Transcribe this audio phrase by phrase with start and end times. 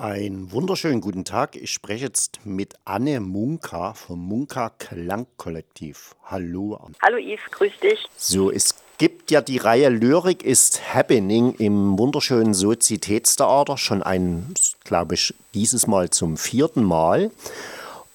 [0.00, 1.56] Einen wunderschönen guten Tag.
[1.56, 6.14] Ich spreche jetzt mit Anne Munka vom Munka Klangkollektiv.
[6.24, 6.76] Hallo.
[6.76, 6.94] Anne.
[7.02, 8.08] Hallo Yves, grüß dich.
[8.16, 13.76] So, es gibt ja die Reihe Lyrik ist Happening im wunderschönen Sozietätstheater.
[13.76, 17.30] Schon ein, glaube ich, dieses Mal zum vierten Mal.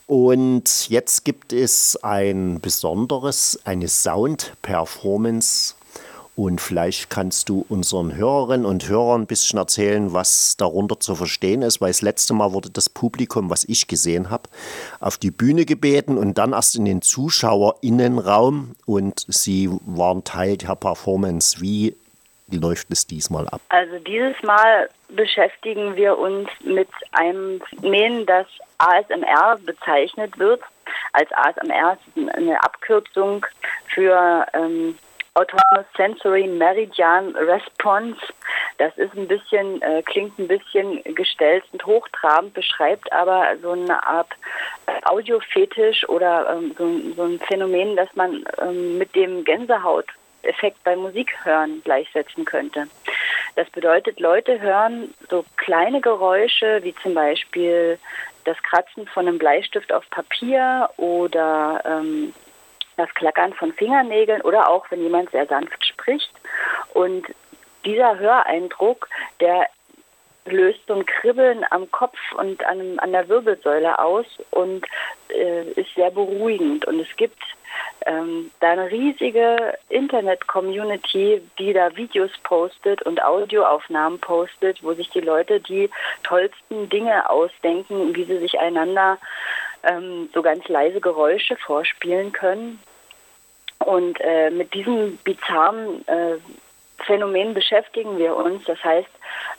[0.08, 5.76] Und jetzt gibt es ein besonderes, eine Sound-Performance
[6.36, 11.62] und vielleicht kannst du unseren Hörerinnen und Hörern ein bisschen erzählen, was darunter zu verstehen
[11.62, 14.50] ist, weil das letzte Mal wurde das Publikum, was ich gesehen habe,
[15.00, 20.76] auf die Bühne gebeten und dann erst in den Zuschauerinnenraum und sie waren Teil der
[20.76, 21.62] Performance.
[21.62, 21.96] Wie
[22.52, 23.62] läuft es diesmal ab?
[23.70, 30.62] Also dieses Mal beschäftigen wir uns mit einem Phänomen, das ASMR bezeichnet wird.
[31.14, 33.46] Als ASMR ist eine Abkürzung
[33.88, 34.98] für ähm,
[35.36, 38.18] Autonomous Sensory Meridian Response.
[38.78, 44.02] Das ist ein bisschen, äh, klingt ein bisschen gestellt und hochtrabend, beschreibt aber so eine
[44.06, 44.32] Art
[44.88, 50.96] äh, Audiofetisch oder ähm, so, so, ein Phänomen, das man ähm, mit dem Gänsehauteffekt bei
[50.96, 52.88] Musik hören gleichsetzen könnte.
[53.58, 58.00] Das bedeutet, Leute hören so kleine Geräusche wie zum Beispiel
[58.46, 62.34] das Kratzen von einem Bleistift auf Papier oder ähm,
[62.98, 66.32] das Klackern von Fingernägeln oder auch wenn jemand sehr sanft spricht.
[66.94, 67.26] Und
[67.86, 69.08] dieser Höreindruck,
[69.40, 69.68] der
[70.46, 74.86] löst so ein Kribbeln am Kopf und an, an der Wirbelsäule aus und
[75.30, 76.86] äh, ist sehr beruhigend.
[76.86, 77.42] Und es gibt
[78.06, 85.22] ähm, da eine riesige Internet-Community, die da Videos postet und Audioaufnahmen postet, wo sich die
[85.22, 85.90] Leute die
[86.24, 89.18] tollsten Dinge ausdenken, wie sie sich einander
[89.86, 92.80] ähm, so ganz leise Geräusche vorspielen können.
[93.80, 96.38] Und äh, mit diesem bizarren äh,
[97.06, 98.64] Phänomen beschäftigen wir uns.
[98.66, 99.10] Das heißt,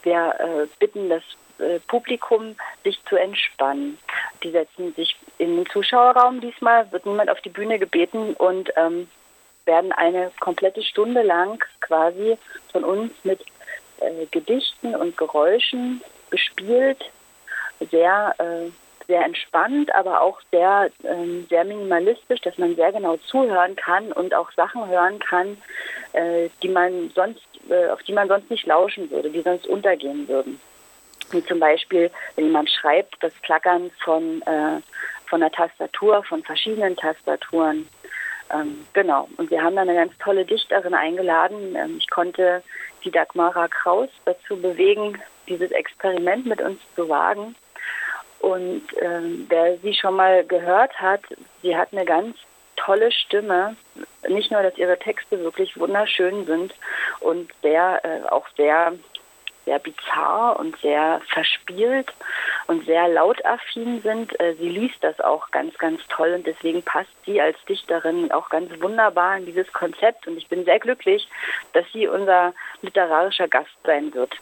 [0.02, 1.22] wir äh, bitten das
[1.58, 3.98] äh, Publikum, sich zu entspannen.
[4.42, 6.40] Die setzen sich in den Zuschauerraum.
[6.40, 9.08] Diesmal wird niemand auf die Bühne gebeten und ähm,
[9.64, 12.38] werden eine komplette Stunde lang quasi
[12.72, 13.40] von uns mit
[14.00, 17.04] äh, Gedichten und Geräuschen bespielt.
[17.90, 18.70] Sehr äh,
[19.06, 24.34] sehr entspannt, aber auch sehr, ähm, sehr minimalistisch, dass man sehr genau zuhören kann und
[24.34, 25.56] auch Sachen hören kann,
[26.12, 30.28] äh, die man sonst, äh, auf die man sonst nicht lauschen würde, die sonst untergehen
[30.28, 30.60] würden.
[31.30, 34.80] Wie zum Beispiel, wenn jemand schreibt, das Klackern von, äh,
[35.26, 37.88] von der Tastatur, von verschiedenen Tastaturen.
[38.52, 39.28] Ähm, genau.
[39.36, 41.74] Und wir haben dann eine ganz tolle Dichterin eingeladen.
[41.74, 42.62] Ähm, ich konnte
[43.04, 47.56] die Dagmara Kraus dazu bewegen, dieses Experiment mit uns zu wagen.
[48.40, 51.22] Und ähm, wer sie schon mal gehört hat,
[51.62, 52.36] sie hat eine ganz
[52.76, 53.76] tolle Stimme.
[54.28, 56.74] Nicht nur, dass ihre Texte wirklich wunderschön sind
[57.20, 58.92] und sehr, äh, auch sehr,
[59.64, 62.12] sehr bizarr und sehr verspielt
[62.68, 64.38] und sehr lautaffin sind.
[64.38, 68.48] Äh, sie liest das auch ganz, ganz toll und deswegen passt sie als Dichterin auch
[68.48, 70.26] ganz wunderbar in dieses Konzept.
[70.26, 71.28] Und ich bin sehr glücklich,
[71.72, 74.36] dass sie unser literarischer Gast sein wird.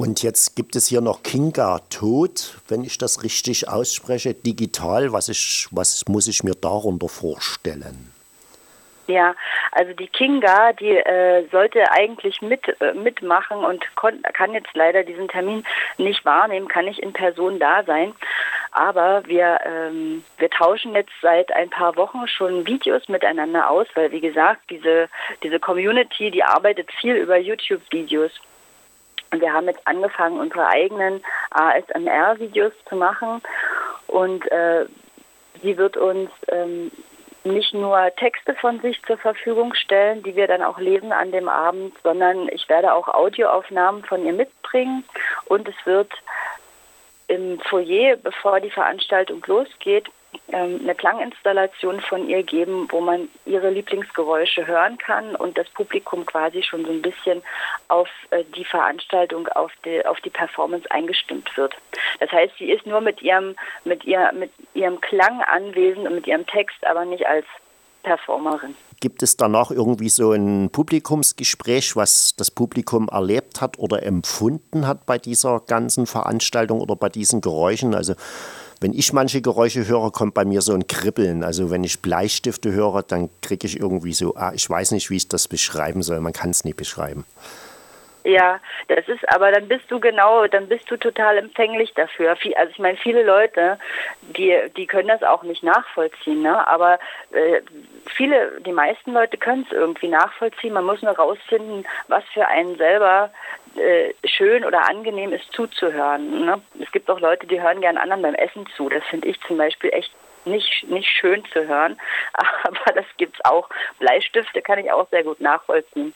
[0.00, 5.12] Und jetzt gibt es hier noch Kinga Tod, wenn ich das richtig ausspreche, digital.
[5.12, 8.10] Was, ich, was muss ich mir darunter vorstellen?
[9.08, 9.34] Ja,
[9.72, 15.28] also die Kinga, die äh, sollte eigentlich mit, äh, mitmachen und kann jetzt leider diesen
[15.28, 15.66] Termin
[15.98, 18.14] nicht wahrnehmen, kann nicht in Person da sein.
[18.72, 24.12] Aber wir, ähm, wir tauschen jetzt seit ein paar Wochen schon Videos miteinander aus, weil
[24.12, 25.10] wie gesagt, diese,
[25.42, 28.30] diese Community, die arbeitet viel über YouTube-Videos.
[29.32, 33.40] Und wir haben jetzt angefangen, unsere eigenen ASMR-Videos zu machen.
[34.06, 34.86] Und äh,
[35.62, 36.90] sie wird uns ähm,
[37.44, 41.48] nicht nur Texte von sich zur Verfügung stellen, die wir dann auch lesen an dem
[41.48, 45.04] Abend, sondern ich werde auch Audioaufnahmen von ihr mitbringen.
[45.46, 46.12] Und es wird
[47.28, 50.10] im Foyer, bevor die Veranstaltung losgeht,
[50.52, 56.62] eine Klanginstallation von ihr geben, wo man ihre Lieblingsgeräusche hören kann und das Publikum quasi
[56.62, 57.42] schon so ein bisschen
[57.88, 61.74] auf äh, die Veranstaltung, auf die, auf die Performance eingestimmt wird.
[62.18, 63.54] Das heißt, sie ist nur mit ihrem,
[63.84, 67.46] mit ihr, mit ihrem Klang anwesend und mit ihrem Text, aber nicht als
[68.02, 68.74] Performerin.
[69.00, 75.06] Gibt es danach irgendwie so ein Publikumsgespräch, was das Publikum erlebt hat oder empfunden hat
[75.06, 77.94] bei dieser ganzen Veranstaltung oder bei diesen Geräuschen?
[77.94, 78.14] Also
[78.80, 81.44] wenn ich manche Geräusche höre, kommt bei mir so ein Kribbeln.
[81.44, 85.16] Also wenn ich Bleistifte höre, dann kriege ich irgendwie so, ah, ich weiß nicht, wie
[85.16, 86.20] ich das beschreiben soll.
[86.20, 87.26] Man kann es nicht beschreiben.
[88.24, 92.30] Ja, das ist, aber dann bist du genau, dann bist du total empfänglich dafür.
[92.30, 93.78] Also ich meine, viele Leute,
[94.36, 96.66] die, die können das auch nicht nachvollziehen, ne?
[96.68, 96.98] Aber
[97.32, 97.62] äh,
[98.14, 100.74] viele, die meisten Leute können es irgendwie nachvollziehen.
[100.74, 103.30] Man muss nur rausfinden, was für einen selber
[103.76, 106.44] äh, schön oder angenehm ist zuzuhören.
[106.44, 106.60] Ne?
[106.80, 108.88] Es gibt auch Leute, die hören gern anderen beim Essen zu.
[108.88, 110.12] Das finde ich zum Beispiel echt
[110.44, 111.98] nicht, nicht schön zu hören,
[112.64, 113.68] aber das gibt es auch.
[113.98, 116.14] Bleistifte kann ich auch sehr gut nachvollziehen.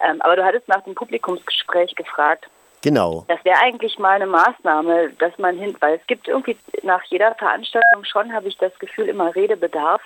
[0.00, 2.48] Ähm, aber du hattest nach dem Publikumsgespräch gefragt.
[2.82, 3.24] Genau.
[3.28, 7.34] Das wäre eigentlich mal eine Maßnahme, dass man hin, weil es gibt irgendwie nach jeder
[7.34, 10.02] Veranstaltung schon, habe ich das Gefühl, immer Redebedarf.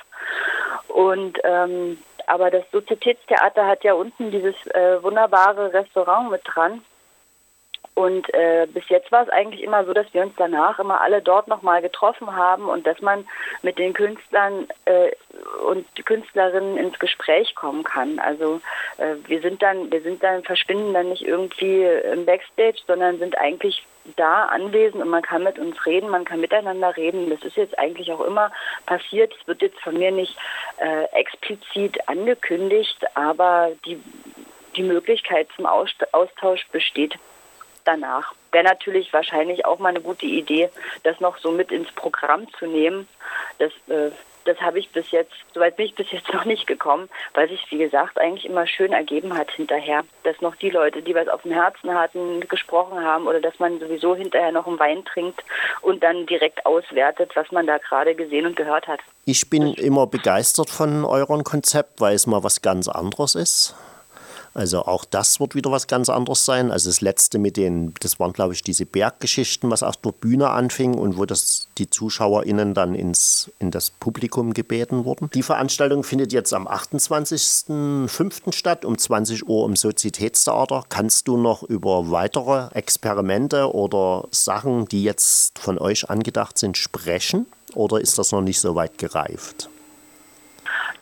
[0.89, 6.83] Und ähm, aber das Sozietätstheater hat ja unten dieses äh, wunderbare Restaurant mit dran.
[8.01, 11.21] Und äh, bis jetzt war es eigentlich immer so, dass wir uns danach immer alle
[11.21, 13.29] dort nochmal getroffen haben und dass man
[13.61, 15.11] mit den Künstlern äh,
[15.69, 18.19] und Künstlerinnen ins Gespräch kommen kann.
[18.19, 18.63] Also
[18.97, 23.37] äh, wir sind dann, wir sind dann, verschwinden dann nicht irgendwie im Backstage, sondern sind
[23.37, 23.85] eigentlich
[24.17, 27.29] da anwesend und man kann mit uns reden, man kann miteinander reden.
[27.29, 28.51] Das ist jetzt eigentlich auch immer
[28.87, 29.35] passiert.
[29.39, 30.35] Es wird jetzt von mir nicht
[30.79, 34.03] äh, explizit angekündigt, aber die,
[34.75, 37.19] die Möglichkeit zum Austausch besteht
[37.91, 38.35] danach.
[38.53, 40.71] Wäre natürlich wahrscheinlich auch mal eine gute Idee,
[41.03, 43.09] das noch so mit ins Programm zu nehmen.
[43.59, 44.11] Das, äh,
[44.45, 47.65] das habe ich bis jetzt, soweit bin ich bis jetzt noch nicht gekommen, weil sich,
[47.71, 51.43] wie gesagt, eigentlich immer schön ergeben hat hinterher, dass noch die Leute, die was auf
[51.43, 55.43] dem Herzen hatten, gesprochen haben oder dass man sowieso hinterher noch einen Wein trinkt
[55.83, 59.01] und dann direkt auswertet, was man da gerade gesehen und gehört hat.
[59.25, 63.77] Ich bin immer begeistert von eurem Konzept, weil es mal was ganz anderes ist.
[64.55, 66.71] Also auch das wird wieder was ganz anderes sein.
[66.71, 70.51] Also das letzte mit den, das waren glaube ich diese Berggeschichten, was auf der Bühne
[70.51, 75.31] anfing und wo das die ZuschauerInnen dann ins, in das Publikum gebeten wurden.
[75.35, 78.53] Die Veranstaltung findet jetzt am 28.05.
[78.53, 80.85] statt, um 20 Uhr im Sozietätstheater.
[80.89, 87.47] Kannst du noch über weitere Experimente oder Sachen, die jetzt von euch angedacht sind, sprechen?
[87.75, 89.69] Oder ist das noch nicht so weit gereift?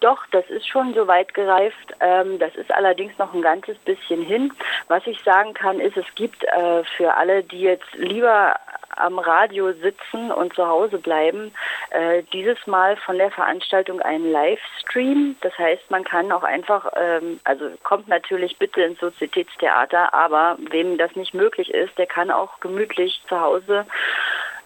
[0.00, 1.94] Doch, das ist schon so weit gereift.
[2.00, 4.52] Ähm, das ist allerdings noch ein ganzes bisschen hin.
[4.86, 8.54] Was ich sagen kann, ist, es gibt äh, für alle, die jetzt lieber
[8.96, 11.52] am Radio sitzen und zu Hause bleiben,
[11.90, 15.36] äh, dieses Mal von der Veranstaltung einen Livestream.
[15.40, 20.98] Das heißt, man kann auch einfach, ähm, also kommt natürlich bitte ins Sozietätstheater, aber wem
[20.98, 23.86] das nicht möglich ist, der kann auch gemütlich zu Hause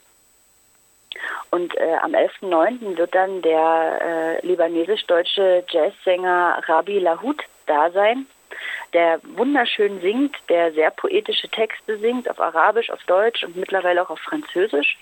[1.52, 2.98] Und äh, am 11.09.
[2.98, 8.28] wird dann der äh, libanesisch-deutsche Jazzsänger Rabi Lahut da sein
[8.94, 14.10] der wunderschön singt, der sehr poetische Texte singt, auf Arabisch, auf Deutsch und mittlerweile auch
[14.10, 14.98] auf Französisch.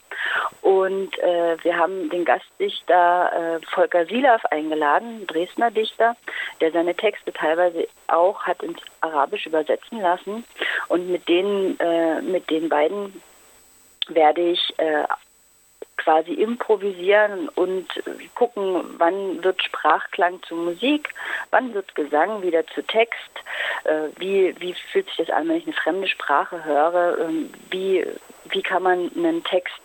[0.61, 6.15] Und äh, wir haben den Gastdichter äh, Volker Silav eingeladen, Dresdner Dichter,
[6.61, 10.43] der seine Texte teilweise auch hat ins Arabisch übersetzen lassen.
[10.87, 13.21] Und mit denen, äh, mit den beiden
[14.09, 15.03] werde ich äh,
[15.97, 17.87] quasi improvisieren und
[18.35, 21.09] gucken, wann wird Sprachklang zu Musik,
[21.51, 23.31] wann wird Gesang wieder zu Text,
[23.83, 28.05] äh, wie, wie fühlt sich das an, wenn ich eine fremde Sprache höre, ähm, wie,
[28.45, 29.81] wie kann man einen Text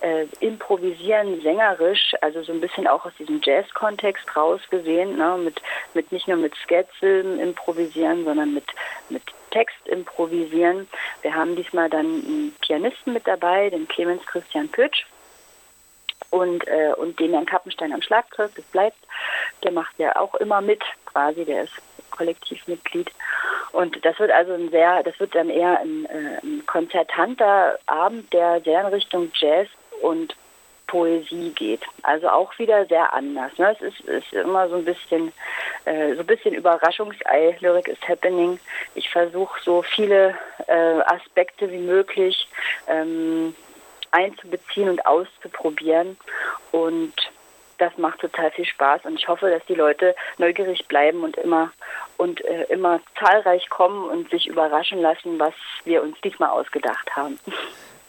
[0.00, 5.60] äh, improvisieren, sängerisch, also so ein bisschen auch aus diesem Jazz-Kontext rausgesehen, ne, mit,
[5.94, 8.66] mit nicht nur mit Sketchfilmen improvisieren, sondern mit,
[9.08, 10.88] mit Text improvisieren.
[11.22, 15.06] Wir haben diesmal dann einen Pianisten mit dabei, den Clemens Christian Pütsch
[16.34, 18.98] und, äh, und Herrn Kappenstein am Schlagzeug, das bleibt.
[19.62, 21.74] Der macht ja auch immer mit, quasi, der ist
[22.10, 23.10] Kollektivmitglied.
[23.72, 28.32] Und das wird also ein sehr, das wird dann eher ein, äh, ein konzertanter Abend,
[28.32, 29.68] der sehr in Richtung Jazz
[30.02, 30.34] und
[30.88, 31.82] Poesie geht.
[32.02, 33.56] Also auch wieder sehr anders.
[33.58, 33.76] Ne?
[33.78, 35.32] Es ist, ist immer so ein bisschen,
[35.84, 37.56] äh, so ein bisschen Überraschungsei.
[37.60, 38.58] Lyric is happening.
[38.94, 40.36] Ich versuche so viele
[40.66, 42.48] äh, Aspekte wie möglich
[42.86, 43.54] ähm,
[44.14, 46.16] einzubeziehen und auszuprobieren.
[46.72, 47.14] Und
[47.78, 51.72] das macht total viel Spaß und ich hoffe, dass die Leute neugierig bleiben und immer
[52.16, 55.54] und äh, immer zahlreich kommen und sich überraschen lassen, was
[55.84, 57.38] wir uns diesmal ausgedacht haben.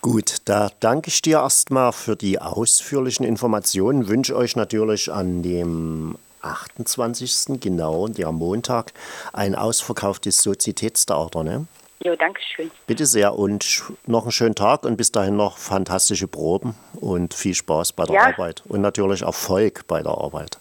[0.02, 4.08] Gut, da danke ich dir erstmal für die ausführlichen Informationen.
[4.08, 7.60] Wünsche euch natürlich an dem 28.
[7.60, 8.94] genau, der Montag,
[9.34, 11.44] ein ausverkauftes Sozietätstheater.
[11.44, 11.66] Ne?
[12.04, 12.70] Jo, danke schön.
[12.88, 17.56] Bitte sehr und noch einen schönen Tag und bis dahin noch fantastische Proben und viel
[17.56, 18.26] Spaß bei der Ja.
[18.28, 20.60] Arbeit und natürlich Erfolg bei der Arbeit.